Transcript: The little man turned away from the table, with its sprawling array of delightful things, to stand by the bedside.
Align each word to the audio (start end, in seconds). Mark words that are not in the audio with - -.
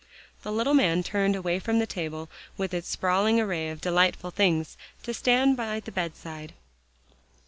The 0.41 0.51
little 0.51 0.73
man 0.73 1.03
turned 1.03 1.35
away 1.35 1.59
from 1.59 1.77
the 1.77 1.85
table, 1.85 2.27
with 2.57 2.73
its 2.73 2.89
sprawling 2.89 3.39
array 3.39 3.69
of 3.69 3.81
delightful 3.81 4.31
things, 4.31 4.75
to 5.03 5.13
stand 5.13 5.55
by 5.55 5.79
the 5.79 5.91
bedside. 5.91 6.53